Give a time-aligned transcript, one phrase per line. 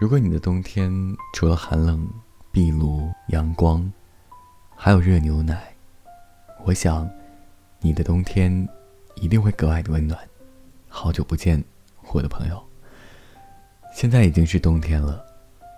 [0.00, 0.90] 如果你的冬天
[1.34, 2.08] 除了寒冷、
[2.50, 3.92] 壁炉、阳光，
[4.74, 5.76] 还有热牛奶，
[6.64, 7.06] 我想，
[7.80, 8.66] 你的冬天
[9.16, 10.18] 一定会格外的温暖。
[10.88, 11.62] 好久不见，
[12.14, 12.64] 我的朋友。
[13.94, 15.22] 现在已经是冬天了，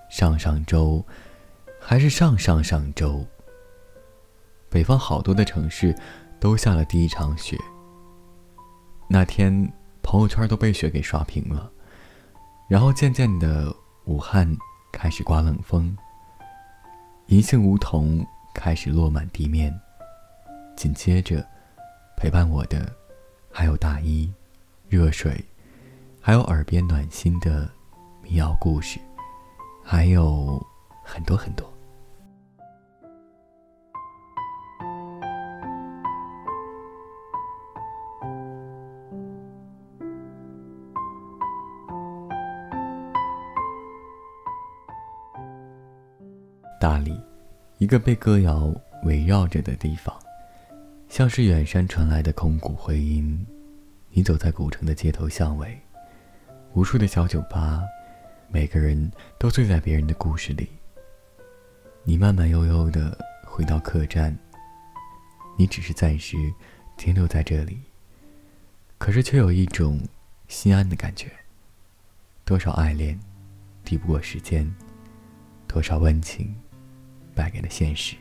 [0.09, 1.05] 上上周，
[1.81, 3.27] 还是上上上周，
[4.71, 5.93] 北方好多的城市
[6.39, 7.59] 都下了第一场雪。
[9.09, 11.73] 那天朋友圈都被雪给刷屏了，
[12.69, 13.75] 然后渐渐的。
[14.05, 14.49] 武汉
[14.91, 15.97] 开始刮冷风，
[17.27, 19.73] 银杏梧桐开始落满地面。
[20.77, 21.47] 紧接着，
[22.17, 22.93] 陪伴我的
[23.53, 24.33] 还有大衣、
[24.89, 25.43] 热水，
[26.21, 27.71] 还有耳边暖心的
[28.23, 28.99] 民谣故事，
[29.85, 30.61] 还有
[31.05, 31.72] 很多很多。
[46.83, 47.17] 大理，
[47.79, 50.13] 一个被歌谣围绕着的地方，
[51.09, 53.47] 像是远山传来的空谷回音。
[54.11, 55.81] 你走在古城的街头巷尾，
[56.73, 57.81] 无数的小酒吧，
[58.49, 60.69] 每个人都醉在别人的故事里。
[62.03, 64.37] 你慢慢悠悠的回到客栈，
[65.57, 66.37] 你只是暂时
[66.97, 67.79] 停留在这里，
[68.99, 70.01] 可是却有一种
[70.49, 71.31] 心安的感觉。
[72.45, 73.17] 多少爱恋，
[73.85, 74.69] 抵不过时间；
[75.69, 76.53] 多少温情。
[77.35, 78.17] 败给了现实。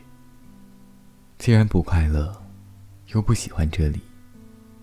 [1.38, 2.34] 既然不快乐，
[3.08, 4.00] 又不喜欢这里，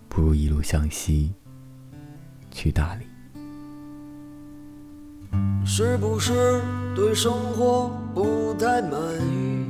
[0.08, 1.32] 不如一路向西，
[2.50, 3.06] 去大理。
[5.64, 6.60] 是不是
[6.94, 8.92] 对生活不太满
[9.30, 9.66] 意？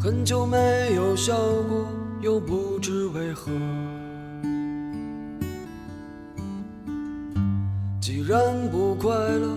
[0.00, 1.86] 很久没有笑过，
[2.20, 3.52] 又不知为何。
[8.00, 9.56] 既然不快乐。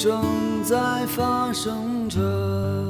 [0.00, 2.89] 正在发生着。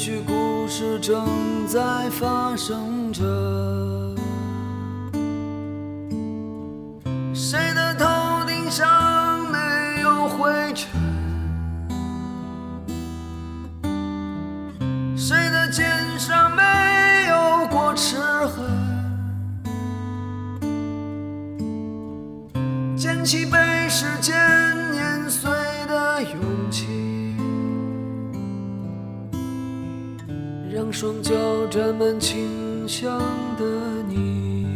[0.00, 3.22] 也许故事正在发生着。
[7.34, 8.06] 谁的头
[8.46, 10.88] 顶上没有灰尘？
[15.14, 15.86] 谁的肩
[16.18, 16.62] 上没
[17.28, 18.64] 有过齿痕？
[22.96, 23.58] 捡起被
[23.90, 24.34] 时间
[30.92, 31.32] 双脚
[31.70, 33.18] 沾满清香
[33.56, 33.64] 的
[34.08, 34.69] 你。